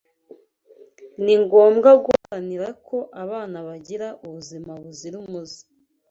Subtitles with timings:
[1.23, 5.61] ni ngombwa guharanira ko abana bagira ubuzima buzira umuze